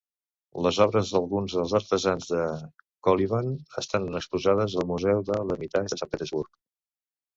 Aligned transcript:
Les 0.67 0.77
obres 0.85 1.11
d'alguns 1.15 1.55
dels 1.57 1.75
artesans 1.79 2.31
de 2.31 2.41
Kolyvan 3.07 3.53
estan 3.83 4.09
exposades 4.21 4.77
al 4.81 4.89
Museu 4.93 5.23
de 5.29 5.41
l'Hermitage 5.51 5.95
de 5.95 6.01
Sant 6.03 6.13
Petersburg. 6.15 6.51